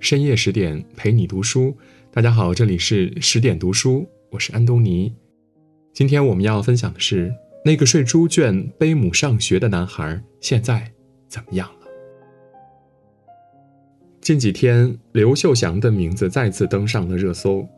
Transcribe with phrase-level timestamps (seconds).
[0.00, 1.76] 深夜十点陪你读书。
[2.12, 5.12] 大家好，这里是十点读书，我是安东尼。
[5.92, 7.34] 今天我们要分享的是
[7.64, 10.92] 那个睡猪圈背母上学的男孩，现在
[11.26, 11.88] 怎么样了？
[14.20, 17.68] 近几天，刘秀祥的名字再次登上了热搜。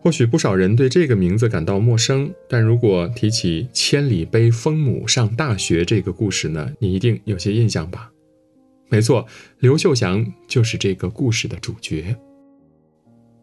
[0.00, 8.10] 或许不少人对这个名字感到陌生，但如果提起“千里背风母上大学”这个故事呢，你一定有些印象吧？
[8.88, 9.26] 没错，
[9.58, 12.16] 刘秀祥就是这个故事的主角。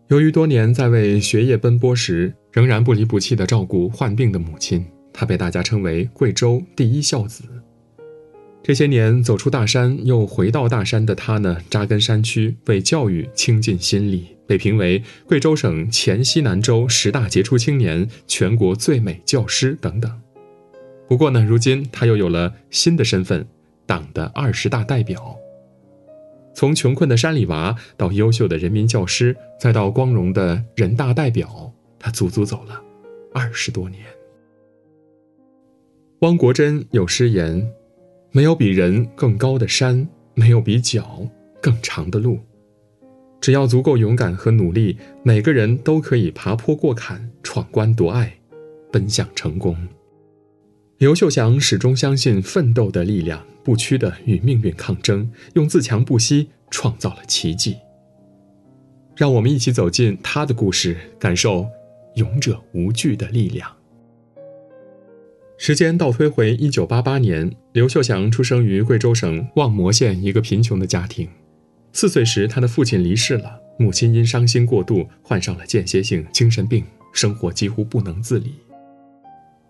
[0.08, 7.44] 由于多年在为学业奔波时，仍然不离不弃地照顾患病的母亲，他被大家称为贵州第一孝子。
[8.63, 14.27] 这些年走出大山又回到大山的他呢，扎根山区，为教育倾尽心力。
[14.48, 20.21] 被评为贵州省黔西南州十大杰出青年、全国最美教师等等。
[21.07, 23.48] 不过呢，如今他又有了新的身份——
[23.86, 25.36] 党的二十大代表。
[26.54, 32.82] 从穷困的山里娃到优秀的人民教师，再到光荣的人大代表，他足足走了
[33.34, 34.02] 二十多年。
[36.20, 37.70] 汪国真有诗言
[38.32, 41.27] ：“没有比人更高的山，没有比脚
[41.62, 42.40] 更长的路。”
[43.42, 48.34] 只要足够勇敢和努力，每个人都可以爬坡过坎、闯关夺爱，
[48.92, 49.76] 奔向成功。
[50.98, 57.77] 刘秀祥始终相信奋斗的力量，不屈的与命运抗争，用自强不息创造了奇迹。
[59.16, 61.68] 让我们一起走进他的故事，感受
[62.16, 63.70] 勇者无惧的力量。
[65.58, 71.28] 时间倒推回一九八八年，刘秀祥出生于贵州省望谟县一个贫穷的家庭。
[71.94, 78.56] 四岁时，他的父亲离世了，母亲因伤心过度，患上了间歇性精神病，生活几乎不能自理。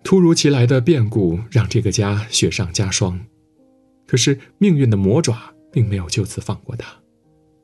[0.04, 3.20] 突如其来的变故让这个家雪上加霜，
[4.08, 6.94] 可是命运的魔爪并没有就此放过他。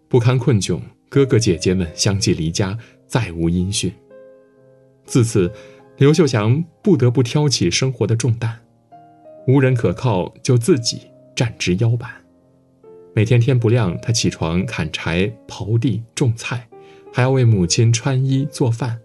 [0.08, 3.92] 不堪困窘，哥哥姐姐们相继离家，再无音讯。
[5.06, 5.52] 自此，
[5.98, 8.60] 刘秀祥不得不挑起生活的重担，
[9.48, 11.02] 无人可靠，就自己
[11.36, 12.12] 站直腰板。
[13.14, 16.68] 每天天不亮，他起床砍柴、刨地、种菜，
[17.14, 19.00] 还要为母亲穿衣做饭。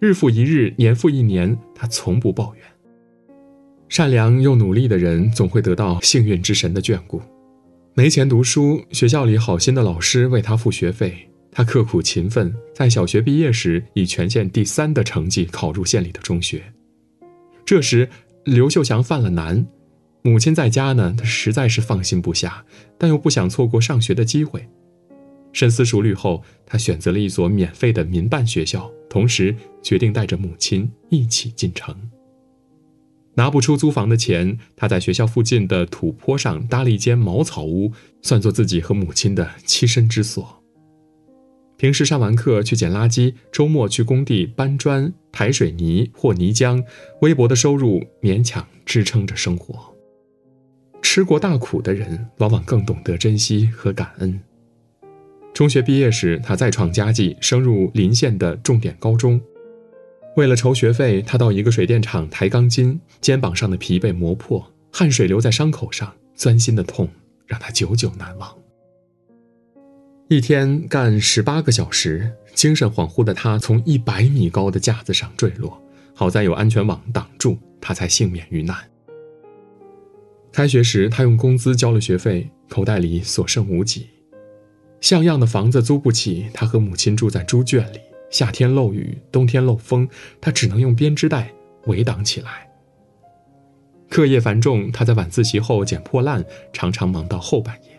[0.00, 2.64] 日复一日，年复一年，他从不抱怨。
[3.88, 7.20] 善良又努力的人，总会得到幸运之神的眷顾。
[7.94, 11.16] 没钱读书，学校里好心的老师为他付学费。
[11.50, 16.62] 他刻苦勤奋，在小学毕业时，以全县第三的成绩考入县里的中学。
[17.64, 18.08] 这时，
[18.44, 19.66] 刘秀祥犯了难。
[20.22, 22.64] 母亲在家呢，他实在是放心不下，
[22.98, 24.68] 但又不想错过上学的机会。
[25.52, 31.96] 深思熟虑后，他选择了一所免费的民办学校，同时决定带着母亲一起进城。
[33.38, 40.60] 拿不出租房的钱，他在学校附近的土坡上搭了一间茅草屋，算作自己和母亲的栖身之所。
[41.76, 46.82] 平时上完课去捡垃圾，周末去工地搬砖、抬水泥或泥浆，
[47.20, 49.94] 微薄的收入勉强支撑着生活。
[51.00, 54.40] 吃过大苦的人，往往更懂得珍惜和感恩。
[55.54, 59.40] 中学毕业时，他再创佳绩，升入邻县的重点高中。
[60.38, 67.08] 为了筹学费，他到一个水电厂抬钢筋，肩膀上的皮被磨破，汗水流在伤口上，钻心的痛
[67.44, 68.56] 让他久久难忘。
[70.28, 75.82] 一天干十八个小时，精神恍惚的他从一百米高的架子上坠落，
[76.14, 78.76] 好在有安全网挡住，他才幸免于难。
[80.52, 84.06] 开学时，他用工资交了学费，口袋里所剩无几。
[85.00, 87.98] 像样的房子租不起，他和母亲住在猪圈里。
[88.30, 90.08] 夏天漏雨，冬天漏风，
[90.40, 91.52] 他只能用编织袋
[91.86, 92.68] 围挡起来。
[94.10, 97.90] 课业繁重，他在晚自习后捡破烂，常常忙到后半夜。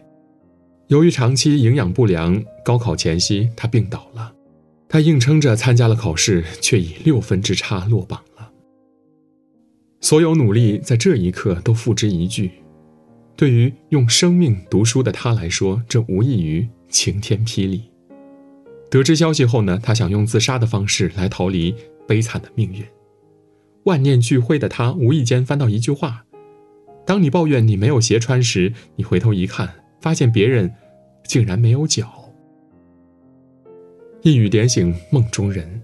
[0.87, 4.33] 由于长期营养不良，高考前夕他病倒了。
[4.87, 8.51] 他硬撑着参加了考试，却以六分之差落榜了。
[10.01, 12.51] 所有努力在这一刻都付之一炬，
[13.35, 17.88] 对于用生命读书的他来说，这无异于晴天霹雳。
[18.89, 21.75] 得知消息后呢，他想用自杀的方式来逃离
[22.07, 22.83] 悲惨的命运。
[23.83, 26.25] 万念俱灰的他，无意间翻到一句话
[27.05, 30.73] ：“当你抱怨你没有鞋穿时，你回头一看，发现别人
[31.25, 32.31] 竟然没有脚。”
[34.21, 35.81] 一语点醒梦中人，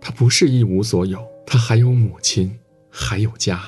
[0.00, 2.58] 他不是一无所有，他还有母亲。
[2.90, 3.62] 还有家。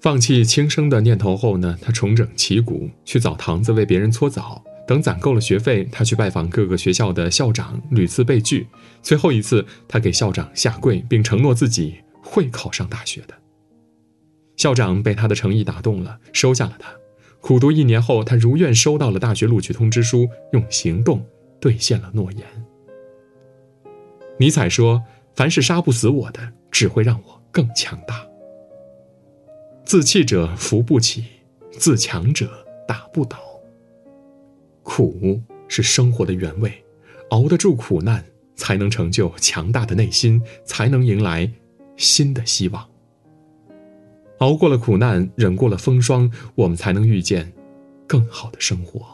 [0.00, 4.64] 放弃轻生的念头后呢，他重整旗鼓，去澡堂子为别人搓澡。
[4.86, 8.66] 等攒够了学费，他去拜访各个学校的校长，屡次被拒。
[9.02, 13.34] 最后一次，他给校长下跪，并承诺自己会考上大学的。
[14.56, 16.92] 校长被他的诚意打动了，收下了他。
[17.40, 21.26] 苦读一年后，他如愿收到了大学录取通知书，用行动
[21.60, 22.44] 兑现了诺言。
[24.38, 25.02] 尼采说
[25.34, 28.26] ：“凡是杀不死我的，只会让我更强大。
[29.84, 31.24] 自弃者扶不起，
[31.72, 32.48] 自强者
[32.86, 33.38] 打不倒。
[34.82, 36.72] 苦是生活的原味，
[37.30, 38.24] 熬得住苦难，
[38.56, 41.50] 才能成就强大的内心，才能迎来
[41.96, 42.86] 新的希望。
[44.38, 47.52] 熬过了苦难，忍过了风霜，我们才能遇见
[48.06, 49.06] 更好的生活。”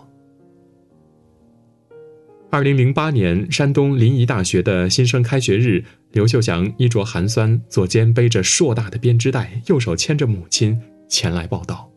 [2.51, 10.81] 二零零八年，山东临沂大学的新生开学日，刘秀祥衣着寒酸，左肩背着硕大的编织袋，右手牵着母亲
[11.11, 11.88] 前来报道。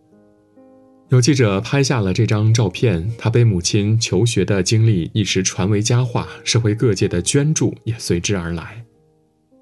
[1.12, 8.86] 有记者拍下了这张照片，他背母亲求学的经历一时传为佳话，社会各界的捐助也随之而来。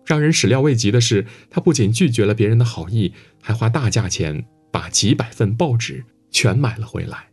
[0.06, 7.30] 让人始料未及的是，他不仅拒绝了别人的好意，还花大价钱把几百份报纸全买了回来。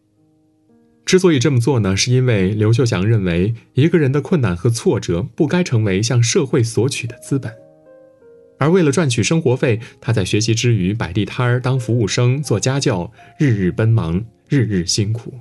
[1.04, 7.52] 之所以这么做呢，是因为刘秀祥认为，一个人的困难和挫折不该成为向社会索取的资本，
[8.58, 15.34] 而为了赚取生活费，他在学习之余摆地摊儿、当服务生、做家教，日日奔忙，日日辛苦。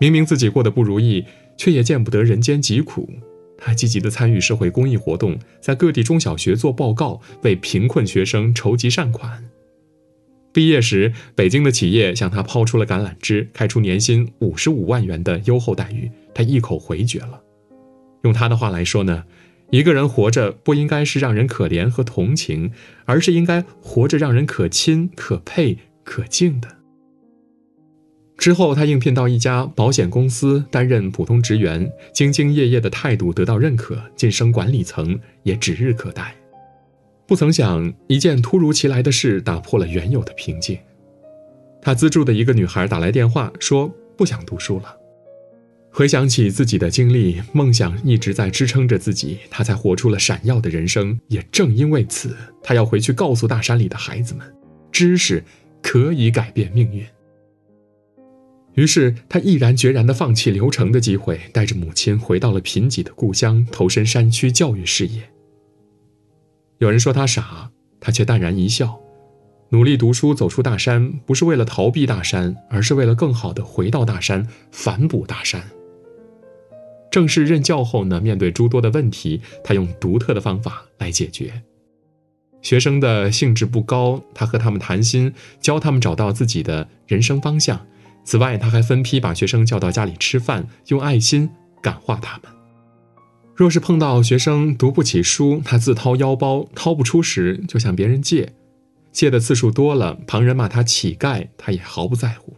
[0.00, 1.24] 明明自己过得不如意，
[1.56, 3.08] 却也见不得人间疾苦。
[3.56, 9.44] 他积极地参与社会公益活动，在各地中小学做报告，为贫困学生筹集善款。
[10.52, 17.40] 毕业时，北京的企业向他抛出了橄榄枝，开出年薪五十五万元的优厚待遇，他一口回绝了。
[18.22, 19.24] 用他的话来说呢，
[19.70, 22.72] 一个人活着不应该是让人可怜和同情，
[23.04, 26.68] 而是应该活着让人可亲、可佩、可敬的。
[28.38, 36.34] 之后，他应聘到一家保险公司担任普通职员，兢兢业业的态度得到认可，晋升管理层也指日可待。
[37.26, 40.78] 不曾想，一件突如其来的事打破了原有的平静。
[41.82, 44.96] 他资助的一个女孩打来电话，说不想读书了。
[45.90, 51.18] 回想起自己的经历，梦想一直在支撑着自己，他才活出了闪耀的人生。
[51.28, 54.46] 也正因为此，他要回去告诉大山里的孩子们，
[54.92, 55.42] 知识
[55.82, 57.04] 可以改变命运。
[58.74, 65.22] 于是，他毅然决然地放弃留城的机会，带着母亲回到了贫瘠的故乡，投身山区教育事业。
[66.78, 69.00] 有人说他傻，他却淡然一笑。
[69.70, 75.60] 努力读书，走出大山，不是为了逃避大山，而是为了更好的回到大山，反哺大山。
[77.10, 81.62] 正式任教后呢，面对诸多的问题，他用独特的方法来解决。
[82.60, 87.86] 学生的兴致不高，他和他们谈心，教他们找到自己的人生方向。
[88.24, 91.48] 此外，他还分批把学生叫到家里吃饭，用爱心
[91.80, 92.52] 感化他们。
[93.54, 98.52] 若是碰到学生读不起书，他自掏腰包掏不出时，就向别人借，
[99.12, 102.54] 借的次数多了，旁人骂他乞丐，他也毫不在乎。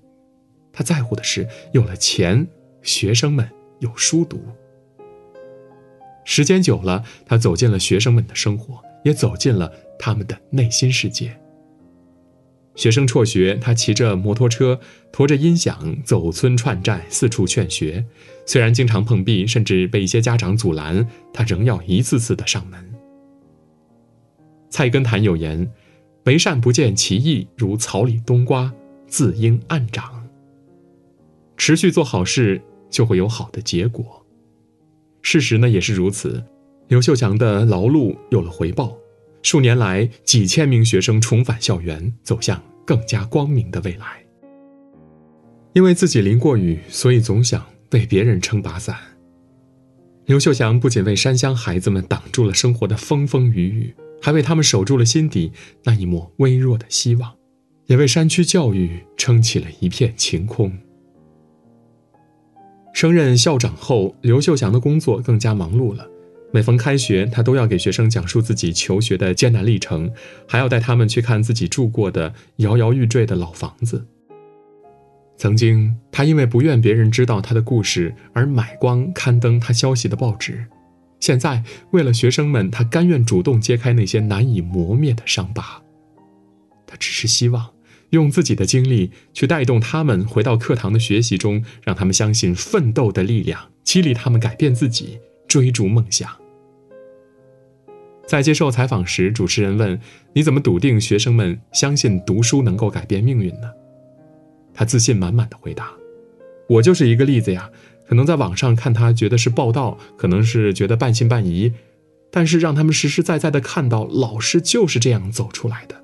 [0.72, 2.48] 他在乎的是有了钱，
[2.82, 3.48] 学生们
[3.80, 4.40] 有书读。
[6.24, 11.36] 时间久了，他走进了学生们的生活，也走进了他们的内心世界。
[12.76, 14.80] 学生辍学，他骑着摩托车，
[15.12, 18.04] 驮着音响，走村串寨，四处劝学。
[18.46, 22.94] 虽然经常碰壁，甚至被一些家长阻拦，他仍要一次次的上门。
[24.70, 25.68] 菜根谭有言
[26.24, 28.72] ：“为善不见其益，如草里冬瓜，
[29.08, 30.28] 自应暗长。”
[31.58, 34.26] 持续做好事，就会有好的结果。
[35.22, 36.44] 事实呢，也是如此。
[36.88, 38.96] 刘秀强的劳碌有了回报，
[39.42, 42.62] 数年来，几千名学生重返校园，走向。
[42.86, 44.24] 更加光明的未来。
[45.74, 48.96] 因为自己淋过雨，所以总想为别人撑把伞。
[50.26, 55.52] 刘秀祥不仅为山乡孩子们挡住了生活的风风雨雨，还为他们守住了心底
[55.84, 57.32] 那一抹微弱的希望，
[57.86, 60.76] 也为山区教育撑起了一片晴空。
[62.92, 66.06] 升任校长后，刘秀祥的工作更加忙碌了。
[66.52, 70.10] 每逢开学，他都要给学生讲述自己求学的艰难历程，
[70.48, 74.04] 还要带他们去看自己住过的摇摇欲坠的老房子。
[75.36, 80.54] 曾经，他因为不愿别人知道他的故事而买光刊登他消息的报纸；
[81.20, 85.80] 现在，为了学生们，他甘愿主动揭开那些难以磨灭的伤疤。
[86.86, 87.70] 他只是希望
[88.10, 96.30] 用自己的经历去带动他们回到课堂的学习中，让他们相信奋斗的力量，激励他们改变自己，追逐梦想。
[98.26, 100.00] 在接受采访时，主持人问
[100.34, 103.70] ：“你怎么笃定学生们相信读书能够改变命运呢？”
[104.72, 105.90] 他自信满满的回答
[106.70, 107.70] ：“我就是一个例子呀。
[108.06, 111.72] 可能在网上看他觉得是报道，可能是觉得半信半疑，
[112.30, 115.94] 但是让他们实实在在的看到老师就是这样走出来的。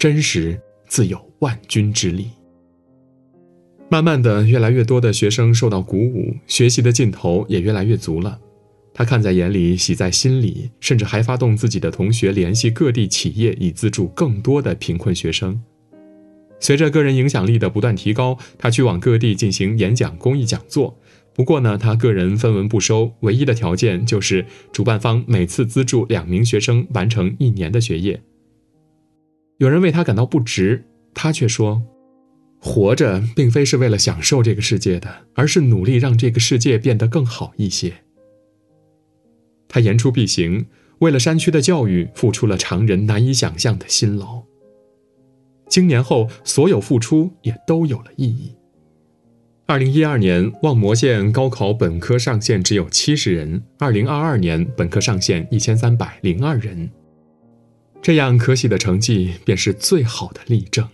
[0.00, 2.30] 真实自有万钧之力。”
[3.90, 8.40] 慢慢的，越来越多的学生受到鼓舞，学习的劲头也越来越足了。
[8.94, 15.60] 他看在眼里，喜在心里，甚至还发动自己的同学联系各地企业，以资助更多的贫困学生。
[16.60, 20.98] 随着个人影响力的不断提高，他去往各地进行演讲、公益讲座。
[21.34, 28.22] 不过呢，他个人分文不收，唯一的条件就是主办方每次资助两名学生完成一年的学业。
[29.60, 31.82] 有人为他感到不值，他却说
[32.58, 37.92] ：“活着并非是为了享受这个世界的，而是努力让这个世界变得更好一些。”
[39.68, 40.64] 他言出必行，
[41.00, 44.44] 为了山区的教育付出了常人难以想象的辛劳。
[45.68, 48.54] 经年后，所有付出也都有了意义。
[49.66, 56.90] 二零一二年，望谟县高考本科上线只有七十人；二零二二年，本科上线一千三百零二人。
[58.02, 60.88] 这样可喜的成绩，便是最好的例证。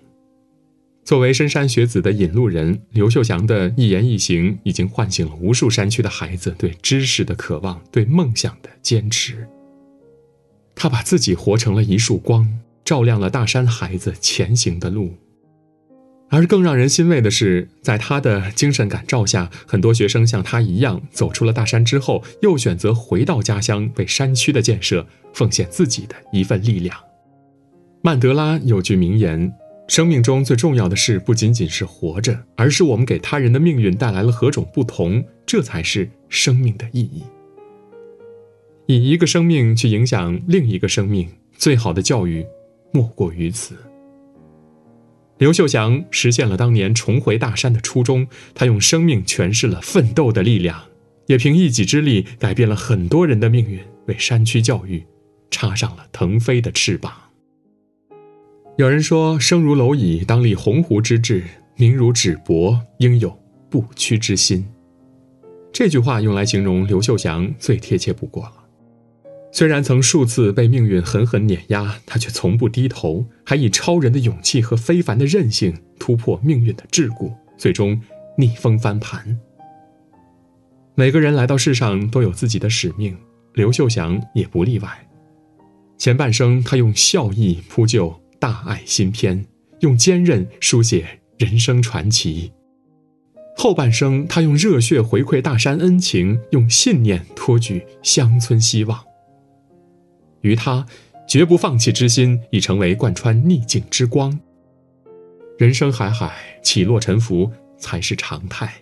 [1.04, 9.46] 作为深山学子的引路人，刘秀祥的一言一行，已经唤醒了无数山区的孩子对知识的渴望，对梦想的坚持。
[10.74, 15.14] 他把自己活成了一束光，照亮了大山孩子前行的路。
[16.28, 26.96] 而更让人欣慰的是，在他的精神感召下，很多学生像他一样走出了大山之后，又选择回到家乡，为山区的建设奉献自己的一份力量。
[28.02, 29.52] 曼德拉有句名言
[29.88, 37.22] ：“生命中最重要的事，不仅仅是活着，而是我们给他人的命运带来了何种不同，这才是生命的意义。”
[38.86, 42.44] 以一个生命去影响另一个生命，最好的教育，
[42.92, 43.76] 莫过于此。
[45.38, 50.84] 刘秀祥实现了当年重回大山的初衷，他用生命诠释了奋斗的力量，
[51.26, 55.04] 也凭一己之力改变了很多人的命运，为山区教育
[55.50, 57.12] 插上了腾飞的翅膀。
[58.78, 61.42] 有人说：“生如蝼蚁，当立鸿鹄之志；
[61.76, 63.38] 名如纸帛，应有
[63.68, 64.66] 不屈之心。”
[65.72, 68.65] 这句话用来形容刘秀祥最贴切不过了。
[69.56, 77.98] 虽然曾数次被命运狠狠碾压，他却从不低头，还以超人的勇气和非凡的韧性突破命运的桎梏，最终
[78.36, 79.40] 逆风翻盘。
[80.94, 83.16] 每个人来到世上都有自己的使命，
[83.54, 85.08] 刘秀祥也不例外。
[85.96, 89.42] 前半生，他用孝义铺就大爱新篇，
[89.80, 91.06] 用坚韧书写
[91.38, 92.50] 人生传奇；
[93.56, 99.02] 后半生，他用热血回馈大山恩情，用信念托举乡村希望。
[100.40, 100.86] 于他，
[101.28, 104.38] 绝不放弃之心已成为贯穿逆境之光。
[105.58, 108.72] 人生海海，起落沉浮才是常态。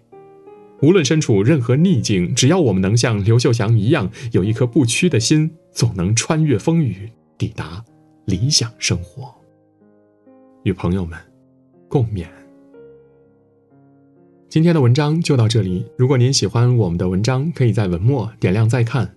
[0.82, 7.08] 无论身处任何逆境，只要我们能像刘秀祥一样，有一颗不屈的心，总能穿越风雨，
[7.38, 7.82] 抵达
[8.26, 9.34] 理想生活。
[10.64, 11.18] 与朋友们
[11.88, 12.26] 共勉。
[14.48, 15.86] 今天的文章就到这里。
[15.96, 19.16] 如果您喜欢我们的文章，可以在文末点亮再看。